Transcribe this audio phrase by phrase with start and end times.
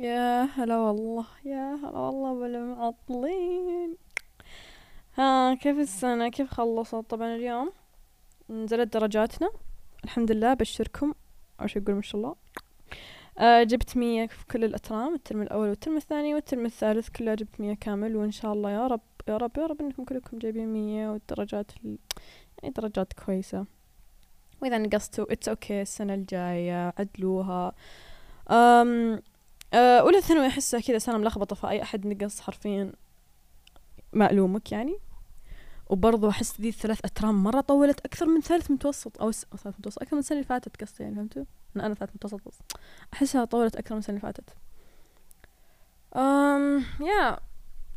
[0.00, 3.96] يا هلا والله يا هلا والله بالمعطلين.
[5.14, 7.72] ها كيف السنة؟ كيف خلصت؟ طبعا اليوم
[8.50, 9.50] نزلت درجاتنا.
[10.04, 11.14] الحمد لله بشركم
[11.60, 12.34] أول شي أقول ما شاء الله.
[13.38, 17.74] آه جبت مية في كل الأترام الترم الأول والترم الثاني والترم الثالث كلها جبت مية
[17.74, 18.16] كامل.
[18.16, 21.98] وإن شاء الله يا رب يا رب يا رب إنكم كلكم جايبين مية والدرجات ال...
[22.62, 23.66] يعني درجات كويسة.
[24.62, 27.72] وإذا نقصتوا it's okay السنة الجاية عدلوها.
[28.50, 29.22] أم
[29.74, 32.92] أه أولى ثانوي أحسها كذا سنة ملخبطة فأي أحد نقص حرفيا
[34.12, 34.98] معلومك يعني
[35.90, 39.20] وبرضو أحس ذي الثلاث أترام مرة طولت أكثر من ثالث متوسط.
[39.20, 41.44] أو ثالث متوسط أكثر من السنة اللي فاتت قصدي يعني فهمتوا؟
[41.76, 42.58] أنا أنا ثالث متوسط بس
[43.14, 44.50] أحسها طولت أكثر من السنة اللي فاتت
[46.16, 47.38] أم يا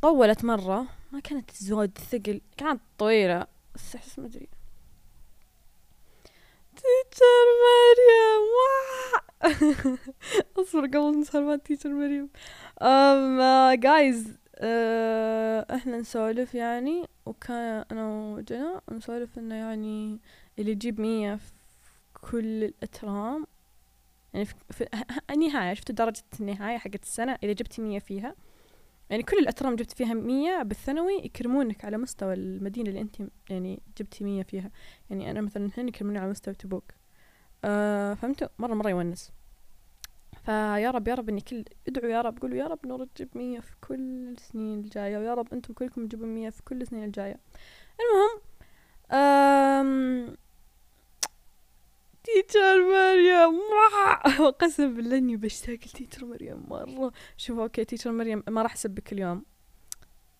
[0.01, 4.49] طولت مرة ما كانت زود ثقل كانت طويلة بس أحس ما أدري
[6.83, 8.43] teacher مريم
[10.59, 12.29] أصبر قبل نسولف teacher مريم
[12.81, 13.39] um
[13.79, 14.37] guys
[15.75, 20.19] إحنا نسولف يعني وكان أنا وجنا نسولف إنه يعني
[20.59, 21.51] اللي يجيب مية في
[22.13, 23.45] كل الأترام.
[24.33, 24.87] يعني في, في
[25.31, 28.35] النهاية شفت درجة النهاية حقت السنة؟ إذا جبتي مية فيها.
[29.09, 33.15] يعني كل الأترام جبت فيها مية بالثانوي يكرمونك على مستوى المدينة اللي أنت
[33.49, 34.71] يعني جبتي مية فيها.
[35.09, 36.91] يعني أنا مثلا هنا يكرموني على مستوى تبوك.
[37.65, 39.31] أه فهمتوا مرة مرة يونس.
[40.45, 43.59] فيا رب يا رب إني كل ادعوا يا رب قولوا يا رب نور تجيب مية
[43.59, 47.39] في كل السنين الجاية ويا رب أنتم كلكم تجيبون مية في كل السنين الجاية.
[47.99, 48.41] المهم
[49.11, 50.37] um
[52.23, 53.59] teacher مريم.
[54.51, 57.11] قسم بالله إني بشتاق ل teacher مريم مرة.
[57.37, 59.45] شوف okay teacher مريم ما راح أسبك اليوم.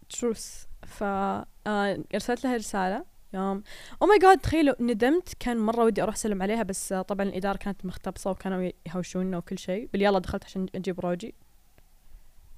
[0.10, 3.06] تروس ف آه إرسلت لها رسالة.
[3.34, 3.64] يوم.
[4.02, 5.34] oh my God تخيلوا ندمت.
[5.40, 9.90] كان مرة ودي أروح أسلم عليها بس طبعا الإدارة كانت مختبصة وكانوا يهوشوننا وكل شيء.
[9.94, 11.36] بل يلا دخلت عشان أجيب روجي.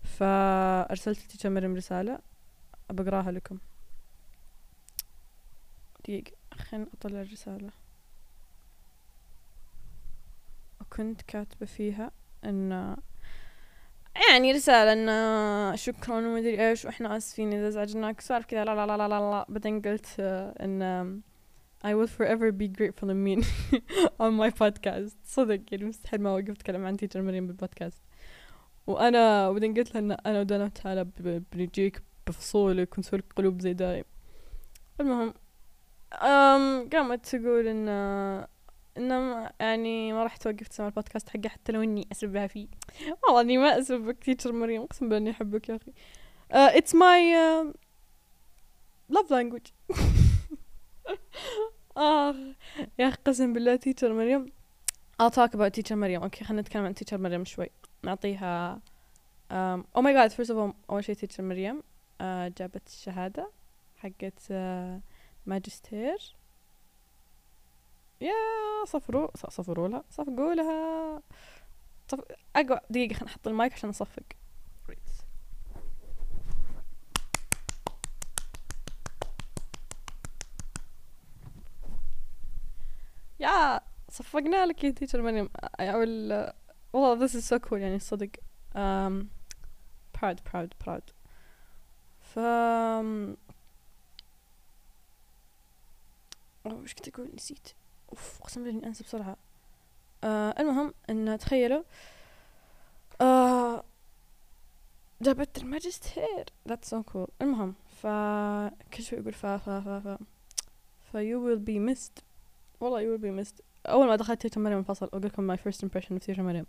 [0.03, 2.19] فارسلت ل teacher مريم رسالة.
[2.89, 3.57] بقراها لكم.
[5.99, 7.69] دقيقة خلينا أطلع الرسالة.
[10.95, 12.11] وكنت كاتبة فيها
[12.45, 12.95] إن
[14.29, 18.97] يعني رسالة إن شكرا ومدري إيش وإحنا آسفين إذا ازعجناك سوالف كذا لا لا لا
[18.97, 19.45] لا لا, لا.
[19.49, 20.15] بعدين قلت
[20.61, 21.21] إن
[21.83, 23.43] I will forever be grateful and mean
[24.23, 25.15] on my podcast.
[25.25, 28.03] صدق يعني مستحيل ما وقفت أتكلم عن teacher مريم بالبودكاست
[28.87, 31.07] وأنا وبعدين قلت لها إن أنا ودانا تعالى
[31.51, 34.03] بنجيك بفصولك ونسوي لك قلوب زي دايم
[34.99, 35.33] المهم
[36.21, 37.89] um قامت تقول إن
[38.97, 42.67] إنه يعني ما راح توقف تسمع البودكاست حقه حتى لو إني أسبها فيه.
[43.23, 45.93] والله إني ما أسبك teacher مريم أقسم بالله إني أحبك يا أخي.
[46.51, 47.33] it's my
[49.09, 49.61] love language
[51.97, 52.35] اخ
[52.99, 54.45] يا أخي قسم بالله teacher مريم.
[55.23, 56.23] I'll talk about teacher مريم.
[56.23, 57.69] okay خلينا نتكلم عن teacher مريم شوي.
[58.03, 58.81] نعطيها
[59.51, 62.23] oh my God first of أول شيء teacher مريم uh,
[62.57, 63.51] جابت الشهادة
[63.97, 65.01] حقت uh,
[65.45, 66.35] ماجستير.
[68.21, 68.33] يا
[68.87, 71.21] صفروا صفروا لها صفقوا لها
[72.07, 72.19] صف...
[72.55, 74.23] أقعد دقيقة خلينا نحط المايك عشان اصفق
[83.39, 85.49] يا صفقنا لك يا تيتشر مريم.
[85.79, 85.99] أو
[86.93, 88.29] والله this is so cool يعني صدق.
[88.75, 89.25] Um,
[90.17, 91.11] proud proud proud.
[92.19, 92.39] ف
[96.65, 97.69] وش كنت أقول؟ نسيت.
[98.09, 99.37] اوف أقسم بالله أنسى بسرعة.
[100.23, 101.83] آه المهم إن تخيلوا
[103.21, 103.83] آه
[105.21, 106.45] جابت الماجستير.
[106.69, 107.29] That's so cool.
[107.41, 108.07] المهم ف
[108.93, 110.17] كل شوي يقول فا فا فا فا
[111.11, 112.23] ف you will be missed.
[112.79, 113.61] والله you will be missed.
[113.85, 116.65] أول ما دخلت teacher مريم الفصل أقول لكم my first impression of teacher مريم.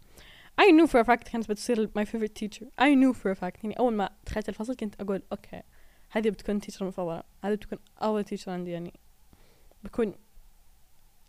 [0.60, 2.66] I knew for a fact كانت بتصير my favorite teacher.
[2.80, 3.64] I knew for a fact.
[3.64, 5.62] يعني أول ما دخلت الفصل كنت أقول okay
[6.10, 7.22] هذه بتكون teacher المفضلة.
[7.44, 9.00] هذه بتكون أول teacher عندي يعني.
[9.84, 10.14] بكون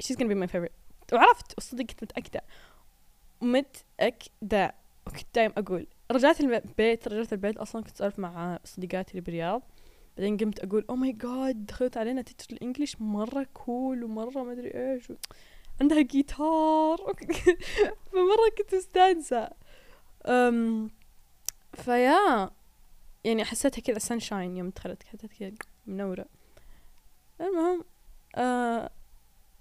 [0.03, 0.73] she's gonna be my favorite.
[1.13, 2.41] وعرفت والصدق كنت متأكدة.
[3.41, 4.75] متأكدة.
[5.07, 5.87] وكنت دايم أقول.
[6.11, 9.61] رجعت البيت رجعت البيت أصلا كنت أسولف مع صديقاتي اللي بالرياض.
[10.17, 14.51] بعدين قمت أقول oh my God دخلت علينا teacher ال English مرة cool ومرة ما
[14.51, 15.11] أدري إيش.
[15.81, 16.97] عندها جيتار
[18.11, 19.49] فمرة كنت مستانسة.
[20.25, 20.91] um
[21.73, 22.49] فيا.
[23.23, 25.03] يعني حسيتها كذا sunshine يوم دخلت.
[25.03, 25.51] كانت كذا
[25.85, 26.25] منورة.
[27.41, 27.85] المهم
[28.35, 28.89] آه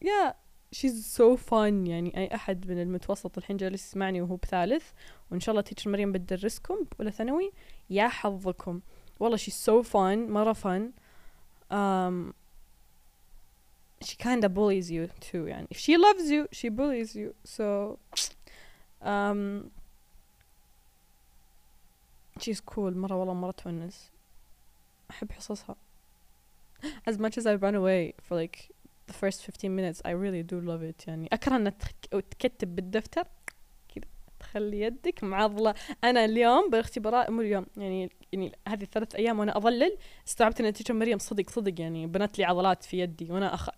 [0.06, 0.34] يا
[0.74, 2.16] she's so fun يعني.
[2.16, 4.90] أي أحد من المتوسط الحين جالس يسمعني وهو بثالث
[5.30, 7.52] وإن شاء الله teacher مريم بتدرسكم بأولى ثانوي
[7.90, 8.80] يا حظكم.
[9.20, 10.92] والله she's so fun مرة fun.
[11.70, 12.34] Um,
[14.04, 15.66] she kinda bullies you too يعني.
[15.70, 17.34] If she loves you she bullies you.
[17.44, 17.98] So
[19.02, 19.70] um,
[22.38, 22.92] she's cool.
[22.94, 24.10] مرة والله مرة تونس.
[25.10, 25.76] أحب حصصها.
[27.06, 28.70] As much as I run away for like
[29.10, 31.28] the first 15 minutes I really do love it يعني.
[31.32, 31.72] أكره أن
[32.12, 33.24] تكتب بالدفتر
[33.94, 34.04] كذا
[34.40, 35.74] تخلي يدك معضلة.
[36.04, 39.96] أنا اليوم بالاختبارات مو اليوم يعني يعني هذه الثلاث أيام وأنا أظلل
[40.28, 43.68] استوعبت أن نتيجة مريم صدق صدق يعني بنت لي عضلات في يدي وأنا أخ...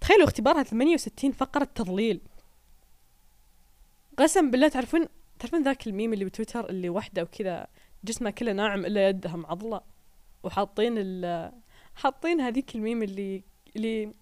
[0.00, 2.20] تخيلوا اختبارها 68 فقرة تضليل
[4.16, 5.06] قسم بالله تعرفون
[5.38, 7.66] تعرفون ذاك الميم اللي بتويتر اللي وحدة وكذا
[8.04, 9.80] جسمها كله ناعم إلا يدها معضلة
[10.42, 11.52] وحاطين ال
[11.94, 13.44] حاطين هذيك الميم اللي
[13.76, 14.14] اللي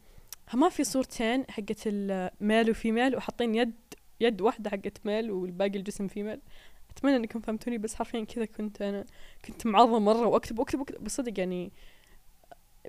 [0.54, 3.74] ما في صورتين حقت ال male و female وحاطين يد
[4.20, 6.40] يد واحدة حقت male والباقي الجسم female.
[6.90, 9.04] أتمنى أنكم فهمتوني بس حرفيا كذا كنت أنا
[9.44, 11.72] كنت معظم مرة وأكتب وأكتب وأكتب بصدق يعني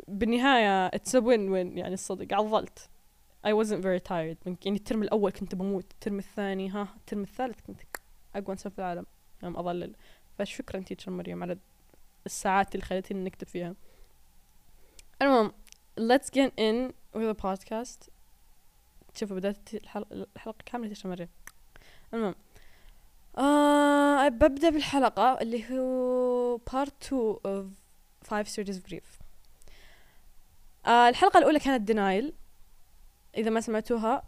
[0.08, 2.34] بالنهاية it's win win يعني الصدق.
[2.34, 2.90] عضلت.
[3.48, 4.38] I wasn't very tired.
[4.66, 5.92] يعني الترم الأول كنت بموت.
[5.92, 7.82] الترم الثاني ها الترم الثالث كنت
[8.36, 9.06] أقوى إنسان في العالم.
[9.44, 9.96] يوم أظلل
[10.38, 11.58] فشكرا teacher مريم على
[12.26, 13.76] الساعات اللي خليتني نكتب فيها.
[15.22, 15.52] المهم
[16.00, 18.10] let's get in the podcast.
[19.16, 21.28] شوفوا بدأت الحلقة, الحلقة كاملة teacher مريم
[22.14, 22.36] المهم
[23.38, 27.66] آه ببدأ بالحلقة اللي هو part 2 of
[28.28, 29.22] 5 stages of grief.
[30.86, 32.34] آه الحلقة الأولى كانت denial.
[33.38, 34.24] إذا ما سمعتوها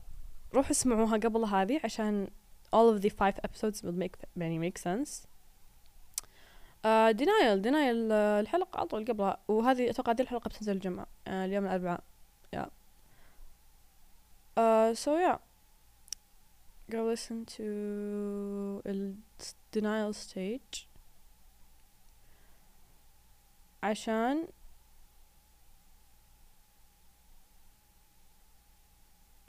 [0.53, 2.27] روحوا اسمعوها قبل هذه عشان
[2.75, 5.09] all of the five episodes will make يعني make sense.
[6.85, 9.37] uh, denial denial uh, الحلقة أطول قبلها.
[9.47, 12.03] وهذه أتوقع هذه الحلقة بتنزل الجمعة uh, اليوم الأربعاء.
[12.56, 12.69] Yeah.
[14.57, 15.38] Uh, so yeah.
[16.92, 17.63] Go listen to
[18.86, 19.16] ال
[19.75, 20.88] denial stage.
[23.84, 24.48] عشان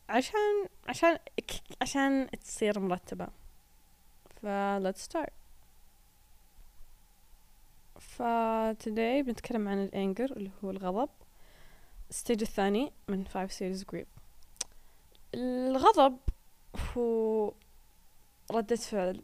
[0.09, 1.19] عشان عشان
[1.83, 3.29] عشان تصير مرتبة
[4.43, 4.47] ف
[4.83, 5.31] let's start.
[8.01, 8.23] ف
[8.85, 11.09] today بنتكلم عن الأنجر اللي هو الغضب.
[12.11, 14.07] الستيج الثاني من five stages grief
[15.35, 16.19] الغضب
[16.97, 17.53] هو
[18.53, 19.23] ردة فعل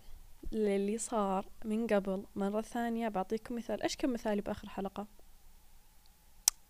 [0.52, 3.08] للي صار من قبل مرة ثانية.
[3.08, 3.82] بعطيكم مثال.
[3.82, 5.06] إيش كان مثالي بآخر حلقة؟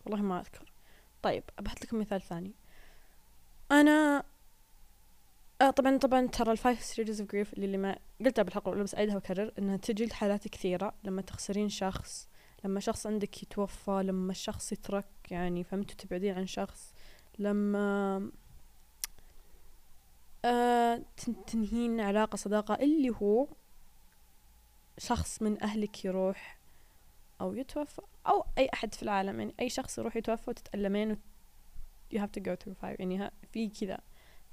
[0.06, 0.72] والله ما أذكر.
[1.22, 2.52] طيب أبحث لكم مثال ثاني.
[3.70, 4.24] أنا
[5.60, 8.94] آه طبعا طبعا ترى ال five stages of grief اللي, ما قلتها بالحلقة الأولى بس
[8.94, 10.94] أعيدها وأكرر إنها تجي لحالات كثيرة.
[11.04, 12.28] لما تخسرين شخص
[12.64, 16.94] لما شخص عندك يتوفى لما الشخص يترك يعني فهمتوا تبعدين عن شخص.
[17.38, 18.30] لما
[20.44, 21.02] آه
[21.46, 23.48] تنهين علاقة صداقة اللي هو
[24.98, 26.58] شخص من أهلك يروح
[27.40, 31.16] أو يتوفى أو أي أحد في العالم يعني أي شخص يروح يتوفى وتتألمين
[32.14, 33.98] you have to go through five يعني في كذا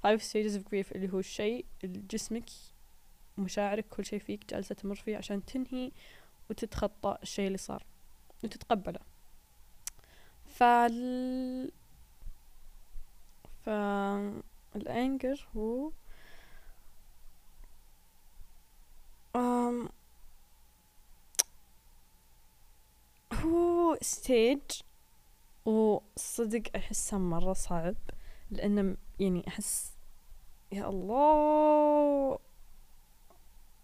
[0.06, 2.50] five stages of grief اللي هو الشيء جسمك
[3.38, 5.92] مشاعرك كل شيء فيك جالسة تمر فيه عشان تنهي
[6.50, 7.86] وتتخطى الشيء اللي صار
[8.44, 9.00] وتتقبله.
[10.60, 11.72] فال
[13.64, 15.90] فال anger هو
[19.36, 19.90] um,
[23.32, 24.60] هو stage
[25.64, 27.96] وصدق أحسه مرة صعب
[28.50, 29.92] لأنه يعني أحس
[30.72, 32.38] يا الله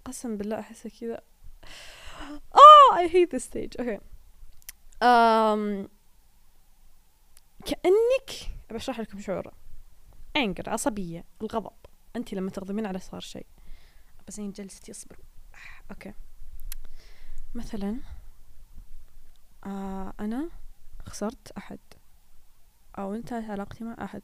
[0.05, 1.23] قسم بالله أحسه كذا.
[2.55, 3.76] آه I hate this stage.
[3.80, 3.99] Okay.
[5.02, 5.95] um,
[7.66, 9.52] كأنك بشرح لكم شعوره
[10.37, 11.76] أنجر عصبية الغضب.
[12.16, 13.46] أنت لما تغضبين على صار شيء.
[14.28, 15.18] بس جلستي أصبر.
[15.90, 16.12] أوكي.
[17.54, 18.00] مثلا
[19.66, 20.50] آه أنا
[21.06, 21.78] خسرت أحد.
[22.99, 24.23] أو انتهت علاقتي مع أحد.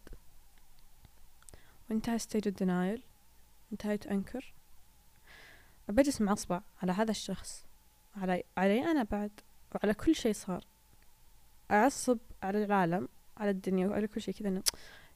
[1.91, 3.03] وانتهى stage ال denial
[3.73, 4.55] انتهيت أنكر.
[5.89, 7.67] بجلس معصبة على هذا الشخص.
[8.17, 9.41] علي علي أنا بعد.
[9.75, 10.65] وعلى كل شيء صار.
[11.71, 13.09] أعصب على العالم.
[13.43, 14.63] على الدنيا وعلى كل شيء كذا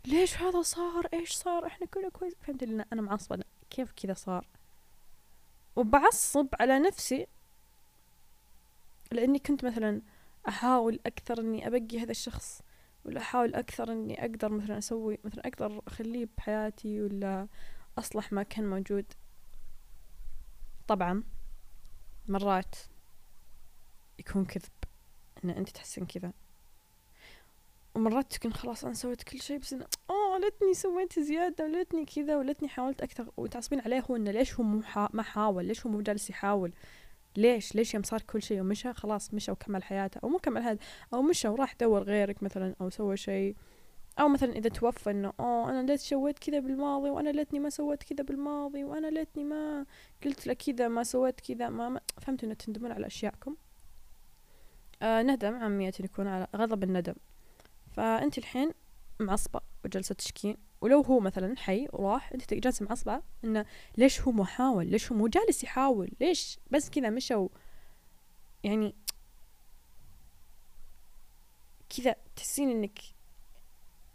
[0.06, 2.34] ليش هذا صار؟ إيش صار؟ إحنا كله كويس.
[2.40, 4.46] فهمت لنا؟ أنا معصبة كيف كذا صار؟
[5.76, 7.26] وبعصب على نفسي
[9.12, 10.02] لأني كنت مثلا
[10.48, 12.62] أحاول أكثر إني أبقي هذا الشخص
[13.04, 17.48] ولا أحاول أكثر إني أقدر مثلا أسوي مثلا أقدر أخليه بحياتي ولا
[17.98, 19.04] أصلح ما كان موجود.
[20.88, 21.22] طبعا
[22.28, 22.74] مرات
[24.18, 24.72] يكون كذب
[25.44, 26.32] إن أنت تحسين كذا.
[27.96, 32.36] ومرات تكون خلاص أنا سويت كل شيء بس إنه آه ليتني سويت زيادة وليتني كذا
[32.36, 36.00] وليتني حاولت أكثر وتعصبين عليه هو إنه ليش هو مو ما حاول؟ ليش هو مو
[36.00, 36.72] جالس يحاول؟
[37.36, 40.78] ليش؟ ليش يوم صار كل شيء ومشى؟ خلاص مشى وكمل حياته أو مو كمل هذا
[41.14, 43.56] أو مشى وراح دور غيرك مثلا أو سوى شيء.
[44.20, 48.02] أو مثلا إذا توفى إنه oh أنا ليت سويت كذا بالماضي وأنا ليتني ما سويت
[48.02, 49.86] كذا بالماضي وأنا ليتني ما
[50.24, 53.56] قلت له كذا ما سويت كذا ما, ما فهمتوا إنه تندمون على اشيائكم
[55.02, 57.14] آه ندم عامية يكون على غضب الندم.
[57.96, 58.70] فأنت الحين
[59.20, 64.86] معصبة وجالسة تشكين ولو هو مثلا حي وراح أنت جالسة معصبة إنه ليش هو محاول؟
[64.86, 67.48] ليش هو مو جالس يحاول؟ ليش بس كذا مشوا؟
[68.64, 68.94] يعني
[71.96, 72.98] كذا تحسين إنك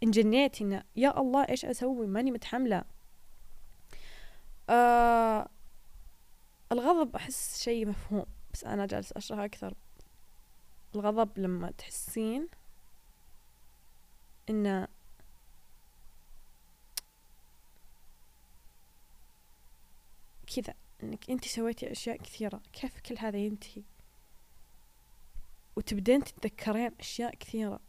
[0.02, 2.84] انجنيتي إنه يا الله إيش أسوي؟ ماني متحملة.
[4.70, 5.48] آه
[6.72, 9.74] الغضب أحس شيء مفهوم بس أنا جالس اشرح أكثر.
[10.94, 12.48] الغضب لما تحسين
[14.52, 14.88] انه
[20.56, 22.62] كذا إنك انت سويتي أشياء كثيرة.
[22.72, 23.82] كيف كل هذا ينتهي؟
[25.76, 27.80] وتبدين تتذكرين أشياء كثيرة.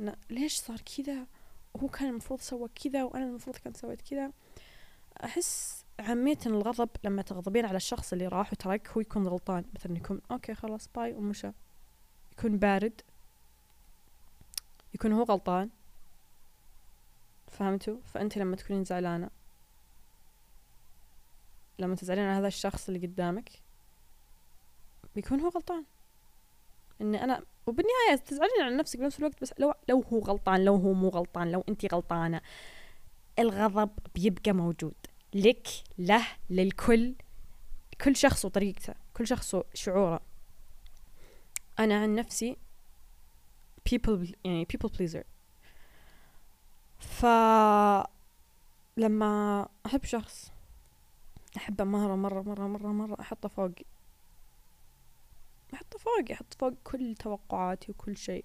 [0.00, 1.26] إنه ليش صار كذا؟
[1.74, 4.32] وهو كان المفروض سوى كذا وأنا المفروض كان سويت كذا.
[5.24, 9.64] أحس عامية الغضب لما تغضبين على الشخص اللي راح وترك هو يكون غلطان.
[9.74, 11.50] مثلا يكون okay خلاص bye ومشى.
[12.32, 13.00] يكون بارد.
[14.94, 15.70] يكون هو غلطان.
[17.52, 19.30] فهمتوا؟ فأنت لما تكونين زعلانة
[21.78, 23.50] لما تزعلين على هذا الشخص اللي قدامك
[25.14, 25.84] بيكون هو غلطان.
[27.00, 30.92] إني أنا وبالنهاية تزعلين على نفسك بنفس الوقت بس لو لو هو غلطان لو هو
[30.92, 32.40] مو غلطان لو انت غلطانة
[33.38, 34.94] الغضب بيبقى موجود
[35.34, 35.68] لك
[35.98, 37.14] له للكل
[38.00, 40.20] كل شخص وطريقته كل شخص وشعوره.
[41.78, 42.56] أنا عن نفسي
[43.90, 45.31] people يعني people pleaser.
[47.02, 47.26] ف
[48.96, 50.52] لما أحب شخص
[51.56, 53.84] أحبه مرة مرة مرة مرة مرة أحطه فوقي
[55.74, 58.44] أحطه فوقي أحط فوق كل توقعاتي وكل شيء.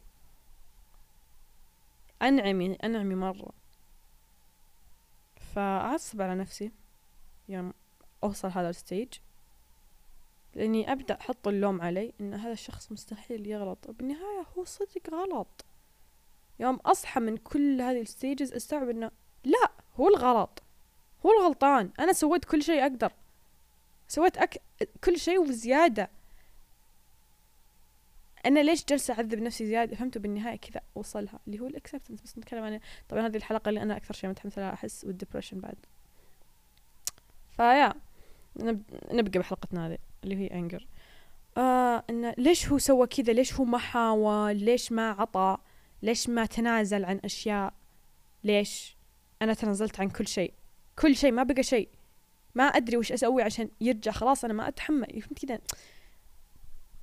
[2.22, 3.54] أنعمي أنعمي مرة.
[5.36, 6.72] فأعصب على نفسي
[7.50, 7.74] يوم
[8.24, 9.14] أوصل هذا الستيج.
[10.56, 13.92] لأني أبدأ أحط اللوم علي إن هذا الشخص مستحيل يغلط.
[13.92, 15.66] بالنهاية هو صدق غلط.
[16.60, 19.12] يوم أصحى من كل هذه ال stages أستوعب إنه
[19.44, 20.64] لا هو الغلط.
[21.26, 21.92] هو الغلطان.
[22.00, 23.12] أنا سويت كل شيء أقدر.
[24.08, 24.62] سويت أك...
[25.04, 26.10] كل شيء وزيادة.
[28.46, 32.38] أنا ليش جالسه أعذب نفسي زيادة؟ فهمتوا بالنهاية كذا اوصلها اللي هو ال acceptance بس
[32.38, 35.78] نتكلم عن طبعا هذه الحلقة اللي أنا أكثر شيء متحمسه لها أحس وال depression بعد.
[37.52, 37.94] فيا
[38.56, 38.84] نب...
[39.12, 40.88] نبقى بحلقتنا هذه اللي هي انجر
[41.58, 45.58] آه إنه ليش هو سوى كذا؟ ليش هو ما حاول؟ ليش ما عطى؟
[46.02, 47.74] ليش ما تنازل عن أشياء؟
[48.44, 48.98] ليش؟
[49.42, 50.54] أنا تنازلت عن كل شيء.
[51.00, 51.90] كل شيء ما بقى شيء.
[52.56, 54.12] ما أدري وش أسوي عشان يرجع.
[54.12, 55.22] خلاص أنا ما أتحمل.
[55.22, 55.60] فهمت كذا.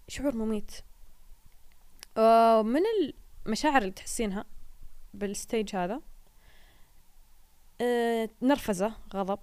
[0.08, 0.72] شعور مميت.
[2.16, 2.80] آه من
[3.46, 4.44] المشاعر اللي تحسينها
[5.14, 6.00] بالستيج هذا؟
[7.80, 9.38] آه نرفزة غضب.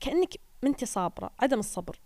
[0.00, 1.30] كأنك منتي صابرة.
[1.38, 1.98] عدم الصبر.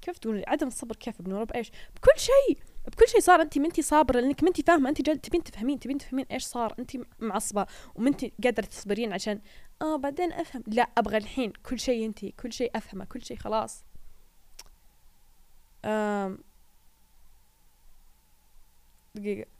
[0.00, 2.58] كيف تقول عدم الصبر كيف ابن بايش بكل شيء.
[2.88, 6.26] بكل شيء صار انت منتي صابرة لأنك منتي فاهمة انت جل تبين تفهمين تبين تفهمين
[6.30, 9.40] إيش صار انت معصبة ومنتي قادرة تصبرين عشان
[9.82, 10.62] آه بعدين أفهم.
[10.66, 13.84] لا أبغى الحين كل شيء ينتهي كل شيء أفهمه كل شيء خلاص.
[15.84, 16.38] آم
[19.14, 19.50] دقيقة.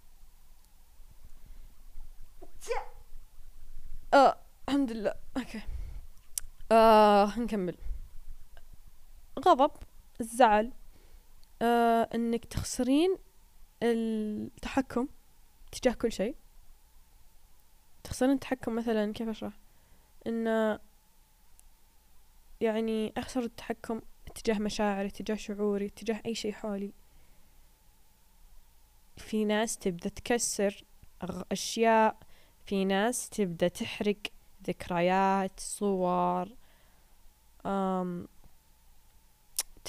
[4.15, 4.39] آه
[4.69, 5.15] الحمد لله.
[5.37, 5.63] أوكي.
[6.73, 7.77] آه نكمل.
[9.47, 9.71] غضب
[10.21, 10.73] الزعل
[11.63, 13.17] آه إنك تخسرين
[13.83, 15.09] التحكم
[15.73, 16.37] تجاه كل شيء.
[18.05, 19.53] تخسرين التحكم مثلا كيف أشرح؟
[20.27, 20.79] إن
[22.61, 24.01] يعني أخسر التحكم
[24.35, 26.93] تجاه مشاعري تجاه شعوري تجاه أي شيء حولي.
[29.17, 30.85] في ناس تبدأ تكسر
[31.53, 32.17] أشياء
[32.67, 34.17] في ناس تبدأ تحرق
[34.67, 36.49] ذكريات صور
[37.67, 38.29] أم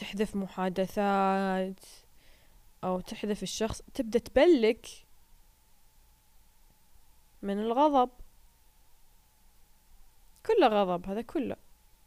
[0.04, 1.80] تحذف محادثات
[2.84, 4.88] أو تحذف الشخص تبدأ تبلك
[7.42, 8.10] من الغضب.
[10.46, 11.56] كله غضب هذا كله.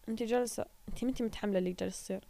[0.09, 2.25] انت جالسة انت منتي متحملة اللي جالس يصير؟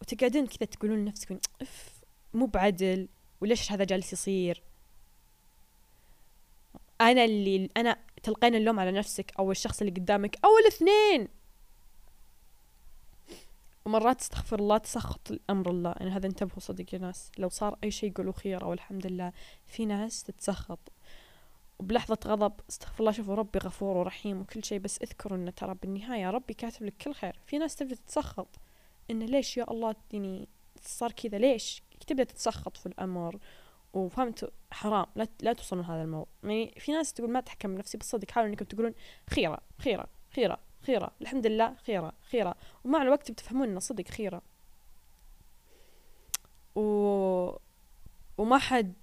[0.00, 2.00] وتقعدين كذا تقولون لنفسكم أف
[2.34, 3.08] مو بعدل
[3.40, 4.62] وليش هذا جالس يصير؟
[7.00, 11.39] أنا اللي أنا تلقين اللوم على نفسك أو الشخص اللي قدامك أو الاثنين.
[13.84, 15.94] ومرات استغفر الله تسخط الأمر الله.
[15.96, 19.32] يعني هذا انتبهوا صدق يا ناس لو صار أي شيء قولوا خير أو الحمد لله
[19.66, 20.92] في ناس تتسخط.
[21.78, 24.78] وبلحظة غضب استغفر الله شوفوا ربي غفور ورحيم وكل شيء.
[24.78, 27.40] بس اذكروا انه ترى بالنهاية ربي كاتب لك كل خير.
[27.46, 28.60] في ناس تبدأ تتسخط.
[29.10, 30.48] انه ليش يا الله يعني
[30.82, 33.38] صار كذا؟ ليش؟ تبدأ تتسخط في الأمر؟
[33.92, 35.06] وفهمتوا؟ حرام.
[35.16, 36.28] لا لا توصلون هذا الموضوع.
[36.42, 38.94] يعني في ناس تقول ما اتحكم بنفسي بس صدق حاولوا إنكم تقولون
[39.30, 40.58] خيرة خيرة خيرة.
[40.90, 42.54] خيرة الحمد لله خيرة خيرة.
[42.84, 44.42] ومع الوقت بتفهمون إنه صدق خيرة.
[46.74, 46.82] و...
[48.38, 48.94] وما حد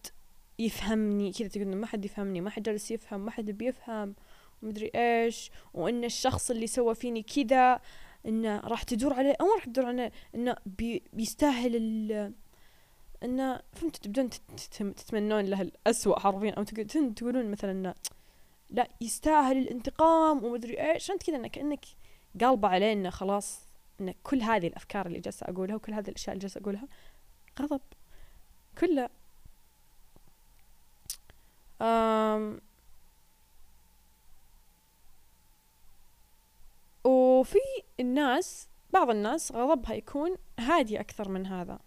[0.60, 4.16] يفهمني كذا تقول ما حد يفهمني ما حد جالس يفهم ما حد بيفهم
[4.64, 5.52] ومدري إيش.
[5.74, 7.80] وإن الشخص اللي سوى فيني كذا
[8.26, 12.34] إنه راح تدور عليه أو راح تدور عليه إنه بي بيستاهل ال
[13.24, 14.30] إنه فهمت تبدون
[14.96, 16.52] تتمنون له الأسوأ حرفيا.
[16.52, 17.94] أو تقولون مثلا إنه
[18.70, 21.12] لا يستاهل الانتقام ومدري إيش.
[21.12, 21.86] انت كذا؟ انك كانك
[22.42, 23.60] قالبة عليه انه خلاص
[24.02, 26.88] إن كل هذه الأفكار اللي جالسة أقولها وكل هذه الأشياء اللي جالسة أقولها
[27.62, 27.82] غضب.
[28.78, 29.10] كله.
[31.82, 32.62] أم.
[37.04, 37.60] وفي
[38.00, 41.80] الناس بعض الناس غضبها يكون هادي أكثر من هذا.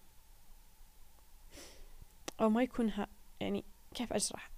[2.40, 3.06] أو ما يكون ها
[3.40, 4.50] يعني كيف أشرح؟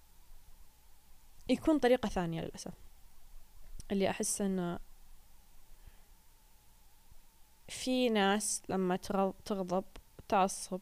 [1.49, 2.75] يكون طريقة ثانية للأسف.
[3.91, 4.79] اللي أحس أن
[7.69, 8.97] في ناس لما
[9.45, 9.85] تغضب
[10.29, 10.81] تعصب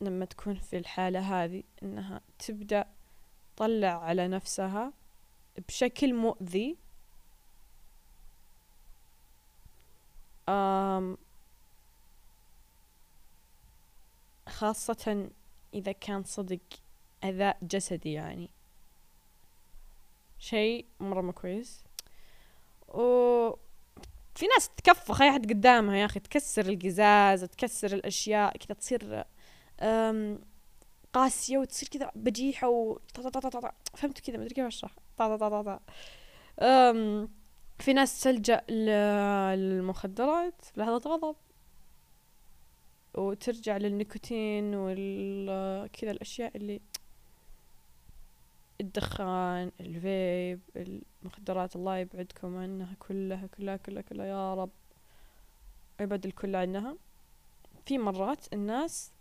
[0.00, 2.86] لما تكون في الحالة هذه إنها تبدأ
[3.56, 4.92] تطلع على نفسها
[5.68, 6.76] بشكل مؤذي
[10.48, 11.16] أم
[14.48, 15.30] خاصة
[15.74, 16.81] إذا كان صدق
[17.24, 18.50] أذى جسدي يعني.
[20.38, 21.84] شيء مرة مو كويس.
[22.88, 23.50] و
[24.34, 29.24] في ناس تكفخ أي أحد قدامها يا أخي تكسر القزاز تكسر الأشياء كذا تصير
[31.12, 32.98] قاسية وتصير كذا بجيحة و
[33.94, 34.94] فهمت كذا ما أدري كيف أشرح.
[37.78, 41.36] في ناس تلجأ للمخدرات لحظة غضب
[43.14, 46.80] وترجع للنيكوتين وكذا الأشياء اللي
[48.80, 54.70] الدخان الفيب المخدرات الله يبعدكم عنها كلها كلها كلها كلها يا رب.
[56.00, 56.96] يبعد الكل عنها.
[57.86, 59.12] في مرات الناس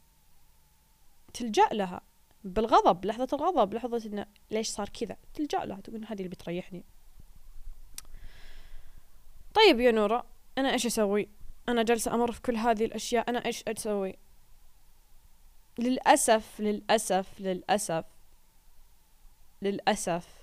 [1.33, 2.01] تلجأ لها
[2.43, 6.85] بالغضب لحظة الغضب لحظة إنه ليش صار كذا؟ تلجأ لها تقول هذه اللي بتريحني.
[9.53, 10.25] طيب يا نورة
[10.57, 11.29] أنا إيش أسوي؟
[11.69, 14.17] أنا جالسة أمر في كل هذه الأشياء أنا إيش أسوي؟
[15.79, 18.05] للأسف للأسف للأسف
[19.61, 20.41] للأسف.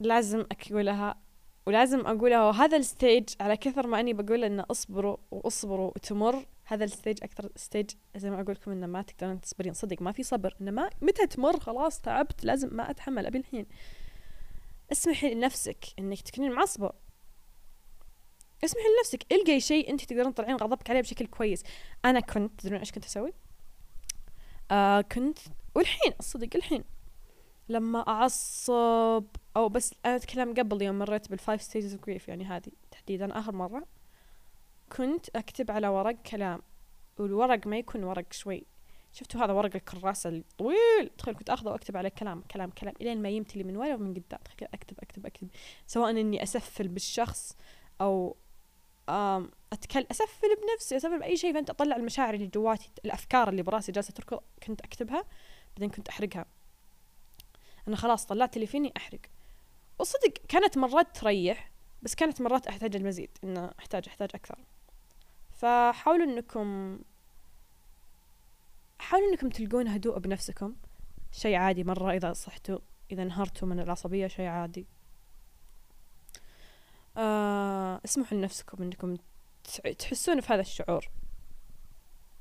[0.00, 1.16] لازم أقولها
[1.66, 6.84] ولازم أقولها وهذا ال stage على كثر ما أني بقول إنه أصبروا وأصبروا وتمر هذا
[6.84, 9.74] ال stage أكثر ستيج زي ما أقول لكم إنه ما تقدرون تصبرين.
[9.74, 13.66] صدق ما في صبر إنه ما متى تمر خلاص تعبت لازم ما أتحمل أبي الحين.
[14.92, 16.92] اسمحي لنفسك إنك تكونين معصبة.
[18.64, 21.64] اسمحي لنفسك إلقي شيء أنت تقدرين تطلعين غضبك عليه بشكل كويس.
[22.04, 23.32] أنا كنت تدرون إيش كنت أسوي؟
[24.70, 25.38] آه كنت
[25.74, 26.84] والحين الصدق الحين
[27.68, 29.24] لما أعصب
[29.56, 33.38] أو بس أنا أتكلم قبل يوم مريت بال five stages of grief يعني هذه تحديدا
[33.38, 33.86] آخر مرة.
[34.92, 36.62] كنت أكتب على ورق كلام
[37.18, 38.66] والورق ما يكون ورق شوي.
[39.12, 43.28] شفتوا هذا ورق الكراسة الطويل؟ تخيل كنت أخذه وأكتب عليه كلام كلام كلام إلين ما
[43.28, 44.40] يمتلي من ورا ومن قدام.
[44.44, 45.48] تخيل أكتب أكتب أكتب.
[45.86, 47.56] سواء إني أسفل بالشخص
[48.00, 48.36] أو
[49.08, 53.92] أم اتكلم أسفل بنفسي أسفل بأي شيء فأنت أطلع المشاعر اللي جواتي الأفكار اللي براسي
[53.92, 55.24] جالسة تركض كنت أكتبها
[55.76, 56.46] بعدين كنت أحرقها.
[57.88, 59.20] أنا خلاص طلعت اللي فيني أحرق.
[59.98, 61.70] وصدق كانت مرات تريح
[62.02, 64.58] بس كانت مرات أحتاج المزيد إنه أحتاج أحتاج أكثر.
[65.52, 66.98] فحاولوا انكم
[68.98, 70.74] حاولوا إنكم تلقون هدوء بنفسكم.
[71.32, 72.78] شيء عادي مرة إذا صحتوا
[73.12, 74.86] إذا انهرتوا من العصبية شيء عادي.
[77.16, 79.16] آه اسمحوا لنفسكم إنكم
[79.98, 81.08] تحسون في هذا الشعور.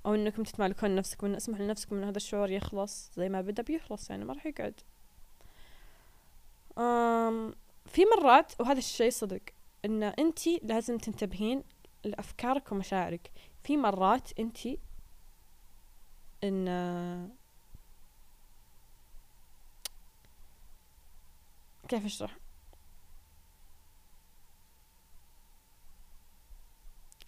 [0.06, 4.10] أو إنكم تتمالكون نفسكم وان اسمحوا لنفسكم إن هذا الشعور يخلص زي ما بدأ بيخلص
[4.10, 4.82] يعني ما راح يقعد.
[6.78, 9.42] آم في مرات وهذا الشيء صدق
[9.86, 11.64] إن انت لازم تنتبهين
[12.04, 13.32] لأفكارك ومشاعرك.
[13.64, 14.58] في مرات انت
[16.44, 17.30] إن
[21.88, 22.38] كيف أشرح؟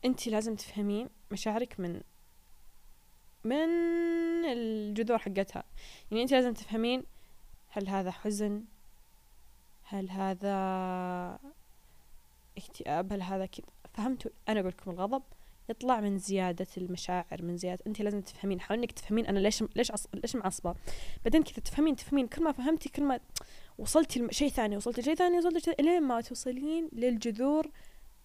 [0.07, 2.01] انت لازم تفهمين مشاعرك من
[3.43, 3.69] من
[4.45, 5.63] الجذور حقتها.
[6.11, 7.03] يعني انت لازم تفهمين
[7.69, 8.63] هل هذا حزن؟
[9.83, 11.39] هل هذا
[12.57, 15.23] اكتئاب؟ هل هذا كذا؟ فهمتوا؟ أنا أقول لكم الغضب
[15.69, 18.59] يطلع من زيادة المشاعر من زيادة انت لازم تفهمين.
[18.59, 20.07] حاول انك تفهمين أنا ليش ليش عص...
[20.13, 20.75] ليش معصبة.
[21.25, 22.27] بعدين كذا تفهمين تفهمين.
[22.27, 23.19] كل ما فهمتي كل ما
[23.77, 27.71] وصلتي لشيء ثاني وصلتي لشيء ثاني وصلتي لشيء لين ما توصلين للجذور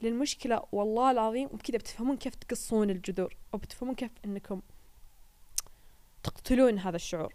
[0.02, 4.62] للمشكلة والله العظيم وبكذا بتفهمون كيف تقصون الجذور أو بتفهمون كيف أنكم
[6.22, 7.34] تقتلون هذا الشعور.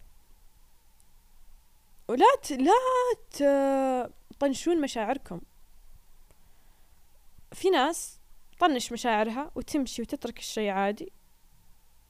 [2.07, 2.51] ولا ت...
[2.51, 5.41] لا تطنشون مشاعركم.
[7.51, 8.19] في ناس
[8.59, 11.11] طنش مشاعرها وتمشي وتترك الشيء عادي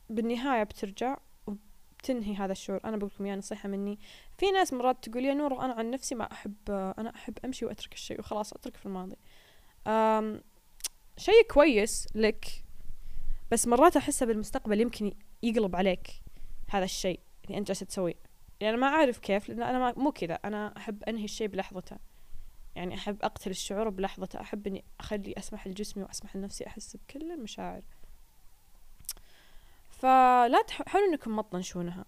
[0.10, 1.18] بالنهاية بترجع
[1.48, 2.80] وبتنهي هذا الشعور.
[2.86, 4.00] أنا بقول لكم يا نصيحة مني.
[4.38, 7.94] في ناس مرات تقول يا نور أنا عن نفسي ما أحب أنا أحب أمشي وأترك
[7.94, 9.16] الشيء وخلاص أترك في الماضي.
[11.18, 12.64] شيء كويس لك
[13.52, 16.08] بس مرات أحسها بالمستقبل يمكن يقلب عليك
[16.70, 18.14] هذا الشيء اللي أنت جالسة تسويه.
[18.60, 20.34] يعني أنا ما أعرف كيف لأن أنا ما مو كذا.
[20.34, 21.98] أنا أحب أنهي الشيء بلحظته.
[22.76, 24.42] يعني أحب أقتل الشعور بلحظته.
[24.42, 27.82] أحب إني أخلي أسمح لجسمي وأسمح لنفسي أحس بكل المشاعر.
[29.90, 32.06] فلا تحاولوا إنكم ما تطنشونها.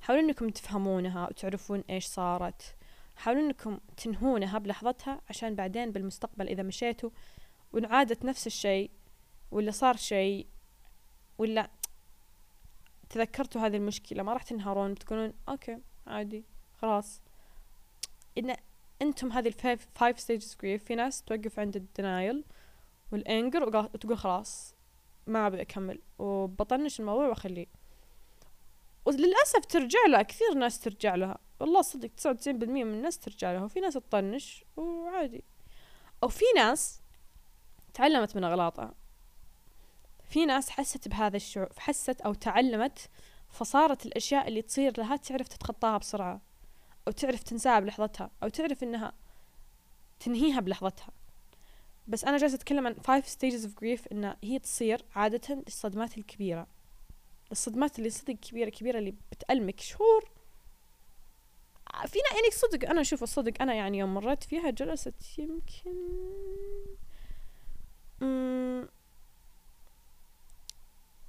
[0.00, 2.76] حاولوا إنكم تفهمونها وتعرفون إيش صارت.
[3.20, 7.10] حاولوا إنكم تنهونها بلحظتها عشان بعدين بالمستقبل إذا مشيتوا
[7.72, 8.90] وانعادت نفس الشيء
[9.50, 10.46] ولا صار شيء
[11.38, 11.70] ولا
[13.10, 16.44] تذكرتوا هذه المشكلة ما راح تنهارون بتقولون okay عادي
[16.78, 17.22] خلاص.
[18.38, 18.56] إن
[19.02, 22.44] أنتم هذه ال five five stages grief في ناس توقف عند ال denial
[23.12, 24.74] وال anger وتقول خلاص
[25.26, 27.66] ما أبي أكمل وبطنش الموضوع وأخليه.
[29.04, 31.38] وللأسف ترجع لها كثير ناس ترجع لها.
[31.60, 35.44] والله صدق تسعة وتسعين بالمية من الناس ترجع لها وفي ناس تطنش وعادي.
[36.22, 37.00] أو في ناس
[37.94, 38.94] تعلمت من أغلاطها.
[40.24, 43.10] في ناس حست بهذا الشعور حست أو تعلمت
[43.48, 46.40] فصارت الأشياء اللي تصير لها تعرف تتخطاها بسرعة
[47.08, 49.12] أو تعرف تنساها بلحظتها أو تعرف إنها
[50.20, 51.10] تنهيها بلحظتها.
[52.08, 56.66] بس أنا جالسة أتكلم عن five stages of grief إن هي تصير عادة الصدمات الكبيرة.
[57.52, 60.39] الصدمات اللي صدق كبيرة كبيرة اللي بتألمك شهور
[61.92, 65.94] فينا يعني صدق أنا أشوف الصدق أنا يعني يوم مريت فيها جلست يمكن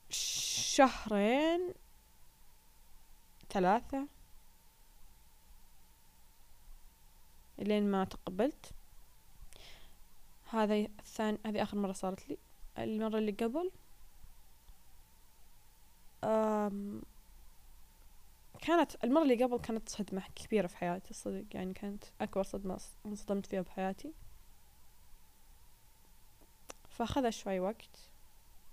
[0.10, 1.74] شهرين
[3.50, 4.08] ثلاثة
[7.60, 8.72] لين ما تقبلت.
[10.50, 12.38] هذا الثاني هذه آخر مرة صارت لي.
[12.78, 13.72] المرة اللي قبل
[16.24, 17.02] أم
[18.62, 23.46] كانت المرة اللي قبل كانت صدمة كبيرة في حياتي صدق يعني كانت أكبر صدمة انصدمت
[23.46, 24.14] فيها بحياتي.
[26.90, 28.10] فأخذ شوي وقت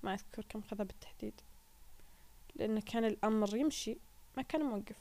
[0.03, 1.41] ما أذكر كم خذ بالتحديد
[2.57, 3.99] لأنه كان الأمر يمشي
[4.37, 4.97] ما كان موقف.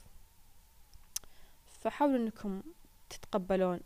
[1.80, 2.62] فحاولوا أنكم
[3.10, 3.80] تتقبلون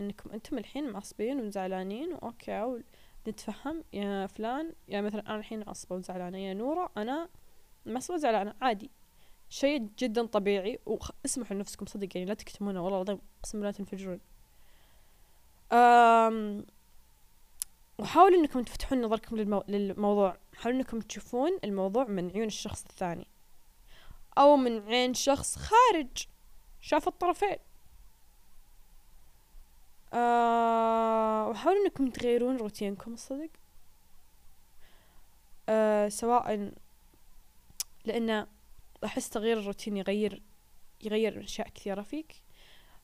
[0.00, 2.82] إنكم أنتم الحين معصبين وزعلانين وأوكي
[3.28, 7.28] نتفهم يا فلان يا مثلا أنا الحين معصبة وزعلانة يا نورة أنا
[7.86, 8.90] معصبة وزعلانة عادي.
[9.50, 12.84] شيء جدا طبيعي واسمحوا لنفسكم صدق يعني لا تكتمونه.
[12.84, 14.20] والله العظيم قسم لا تنفجرون.
[15.72, 16.66] أم
[17.98, 19.64] وحاولوا إنكم تفتحون نظركم للمو...
[19.68, 20.36] للموضوع.
[20.56, 23.26] حاولوا إنكم تشوفون الموضوع من عيون الشخص الثاني
[24.38, 26.26] أو من عين شخص خارج
[26.80, 27.56] شاف الطرفين.
[30.12, 33.50] آه وحاولوا إنكم تغيرون روتينكم الصدق.
[35.68, 36.72] آه سواء
[38.04, 38.46] لأن
[39.04, 40.42] أحس تغيير الروتين يغير
[41.04, 42.42] يغير أشياء كثيرة فيك.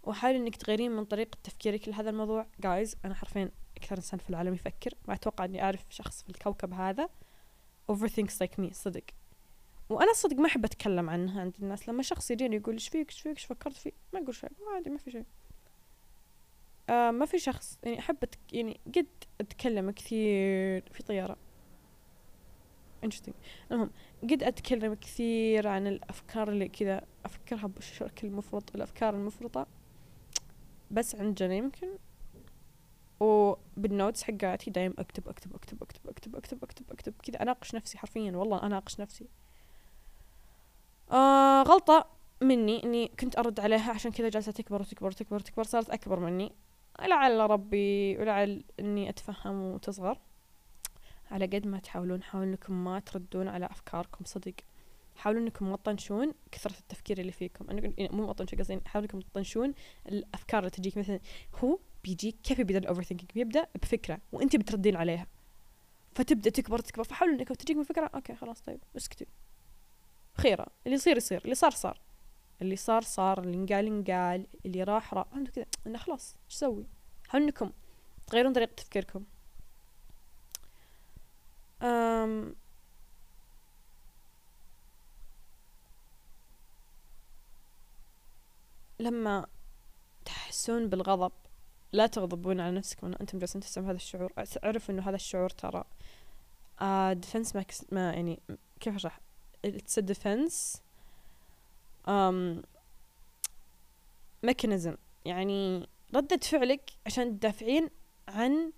[0.02, 2.46] وحاول إنك تغيرين من طريقة تفكيرك لهذا الموضوع.
[2.60, 4.94] جايز أنا حرفيا أكثر إنسان في العالم يفكر.
[5.08, 7.08] ما أتوقع إني أعرف شخص في الكوكب هذا.
[7.92, 9.04] Overthinks like me صدق.
[9.88, 11.88] وأنا صدق ما أحب أتكلم عنها عند الناس.
[11.88, 14.90] لما شخص يجيني يقول إيش فيك إيش فيك إيش فكرت فيه؟ ما أقول شيء عادي
[14.90, 15.24] ما في شيء.
[16.88, 18.16] آه ما في شخص يعني أحب
[18.52, 19.06] يعني قد
[19.40, 21.36] أتكلم كثير في طيارة.
[23.04, 23.34] Interesting.
[23.72, 23.90] المهم
[24.22, 29.66] قد أتكلم كثير عن الأفكار اللي كذا أفكرها بشكل مفرط الأفكار المفرطة
[30.90, 31.88] بس عند جنى يمكن.
[33.20, 37.42] وبالنوتس حقاتي دايم أكتب أكتب أكتب أكتب أكتب أكتب أكتب أكتب كذا.
[37.42, 39.28] أناقش نفسي حرفيا والله أناقش نفسي.
[41.10, 42.06] آه غلطة
[42.42, 46.52] مني إني كنت أرد عليها عشان كذا جالسة تكبر وتكبر وتكبر وتكبر صارت أكبر مني.
[47.00, 50.18] لعل ربي ولعل إني أتفهم وتصغر.
[51.34, 54.54] على قد ما تحاولون حاولوا إنكم ما تردون على أفكاركم صدق.
[55.16, 57.66] حاولوا إنكم ما تطنشون كثرة التفكير اللي فيكم.
[57.70, 59.74] يعني مو ما تطنشون قصدي حاولوا إنكم تطنشون
[60.08, 60.96] الأفكار اللي تجيك.
[60.96, 61.20] مثلا
[61.54, 65.26] هو بيجيك كيف يبدأ ال overthinking بيبدأ بفكرة وأنت بتردين عليها.
[66.14, 69.26] فتبدأ تكبر تكبر فحاولوا انكم تجيك من فكرة okay خلاص طيب اسكتي
[70.34, 70.66] خيرة.
[70.86, 71.40] اللي يصير يصير.
[71.44, 72.00] اللي صار صار.
[72.62, 73.42] اللي صار صار.
[73.42, 74.46] اللي انقال انقال.
[74.66, 75.26] اللي راح راح.
[75.54, 75.66] كذا.
[75.86, 76.86] إنه خلاص إيش أسوي
[77.28, 77.70] حاولوا إنكم
[78.26, 79.24] تغيرون طريقة تفكيركم.
[81.84, 82.54] أم
[89.00, 89.46] لما
[90.24, 91.32] تحسون بالغضب
[91.92, 94.32] لا تغضبون على نفسكم ان أنتم جالسين تحسون هذا الشعور.
[94.64, 95.84] اعرفوا إنه هذا الشعور ترى
[97.14, 98.40] defense ما, ما يعني
[98.80, 99.20] كيف أشرح؟
[99.66, 100.80] It's a defense
[102.08, 102.62] um,
[104.46, 104.96] mechanism.
[105.24, 107.90] يعني ردة فعلك عشان تدافعين
[108.28, 108.72] عن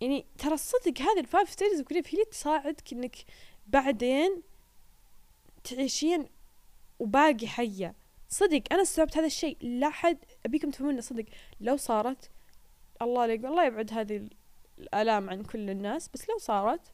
[0.00, 3.16] يعني ترى الصدق هذه ال five stages of هي اللي تساعدك إنك
[3.66, 4.42] بعدين
[5.64, 6.28] تعيشين
[6.98, 7.94] وباقي حية
[8.28, 9.58] صدق أنا استوعبت هذا الشيء.
[9.60, 11.24] لا حد أبيكم تفهمون صدق.
[11.60, 12.30] لو صارت
[13.02, 14.28] الله لك الله يبعد هذه
[14.78, 16.92] الآلام عن كل الناس بس لو صارت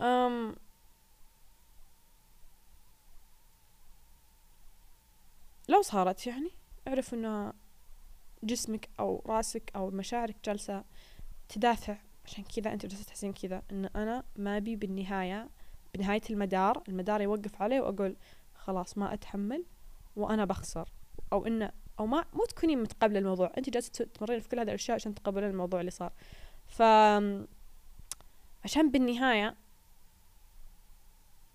[0.00, 0.56] أم
[5.68, 6.50] لو صارت يعني
[6.88, 7.52] اعرف إنه
[8.42, 10.84] جسمك أو رأسك أو مشاعرك جالسة
[11.48, 11.96] تدافع.
[12.24, 15.48] عشان كذا أنت جالسة تحسين كذا إن أنا ما أبي بالنهاية
[15.94, 18.16] بنهاية المدار المدار يوقف علي وأقول
[18.54, 19.64] خلاص ما أتحمل
[20.16, 20.88] وأنا بخسر.
[21.32, 23.52] أو إنه أو ما مو تكونين متقبلة الموضوع.
[23.58, 26.12] أنت جالسة تمرين في كل هذه الأشياء عشان تقبلين الموضوع اللي صار.
[26.66, 26.82] ف
[28.64, 29.56] عشان بالنهاية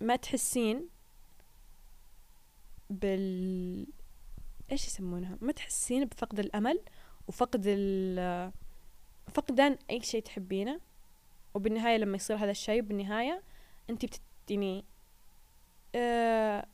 [0.01, 0.89] ما تحسين
[2.89, 3.87] بال
[4.71, 6.79] إيش يسمونها؟ ما تحسين بفقد الأمل
[7.27, 8.51] وفقد ال
[9.33, 10.79] فقدان أي شيء تحبينه
[11.53, 13.43] وبالنهاية لما يصير هذا الشيء بالنهاية
[13.89, 14.85] أنت بتتني
[15.95, 16.65] آه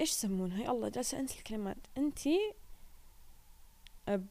[0.00, 1.76] إيش يسمونها يا الله جالسة أنسى الكلمات.
[1.98, 2.54] انتي
[4.08, 4.26] أب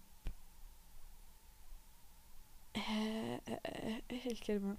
[4.12, 4.78] إيش الكلمة؟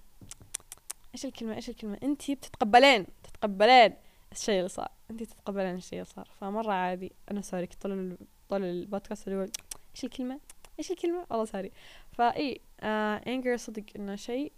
[1.13, 3.93] إيش الكلمة؟ إيش الكلمة؟ انتي بتتقبلين تتقبلين
[4.31, 4.91] الشيء اللي صار.
[5.11, 6.29] انتي تتقبلين الشيء اللي صار.
[6.41, 8.17] فمرة عادي أنا sorry طول
[8.49, 9.51] طول البودكاست اللي
[9.95, 10.39] إيش الكلمة؟
[10.79, 11.71] إيش الكلمة والله sorry.
[12.13, 14.51] فاي آه anger صدق إنه شيء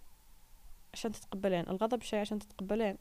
[0.93, 1.69] عشان تتقبلين.
[1.69, 2.97] الغضب شيء عشان تتقبلين.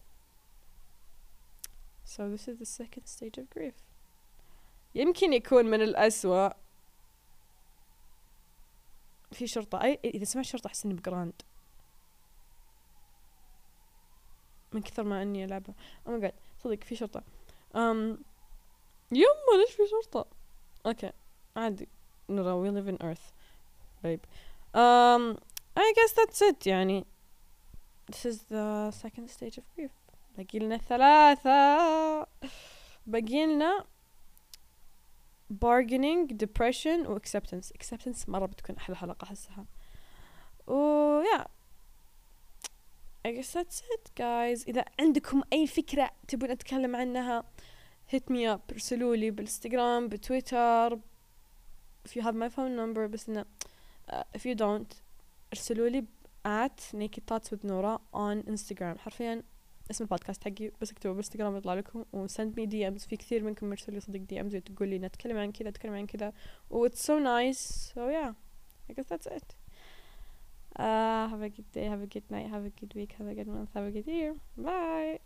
[2.04, 3.74] So this is the second stage of grief.
[4.94, 6.48] يمكن يكون من الأسوأ.
[9.32, 9.82] في شرطة.
[9.82, 11.42] أي إذا سمعت شرطة أحس إني ب Grand.
[14.72, 15.74] من كثر ما إني ألعبها.
[16.06, 17.22] oh my صدق في شرطة.
[17.76, 18.18] أم
[19.12, 20.26] يما ليش في شرطة؟
[20.86, 21.12] أوكي.
[21.56, 21.88] عادي.
[22.32, 23.32] No we live in earth
[24.02, 24.22] babe
[24.74, 25.22] um
[25.76, 27.04] I guess that's it يعني
[28.10, 29.90] this is the second stage of grief
[30.38, 32.26] باقي لنا ثلاثة
[33.06, 33.84] باقي لنا
[35.64, 39.64] bargaining depression و acceptance acceptance مرة بتكون أحلى حلقة أحسها
[40.66, 41.44] و yeah
[43.28, 47.44] I guess that's it guys إذا عندكم أي فكرة تبون أتكلم عنها
[48.14, 50.98] hit me up ارسلوا لي بالانستغرام بتويتر
[52.05, 53.45] if you have my phone number بس إنه
[54.11, 54.95] uh, if you don't
[55.53, 56.05] ارسلوا لي
[56.45, 59.43] at naked thoughts with Nora on Instagram حرفيا
[59.91, 63.69] اسم البودكاست حقي بس اكتبوا بالانستغرام يطلع لكم وسند مي دي امز في كثير منكم
[63.69, 66.33] مرسل لي صدق دي امز تقول لي نتكلم عن كذا نتكلم عن كذا
[66.69, 68.31] و it's so nice so yeah
[68.89, 69.55] I guess that's it
[70.79, 73.35] uh, have a good day have a good night have a good week have a
[73.39, 74.33] good month have a good year
[74.65, 75.19] bye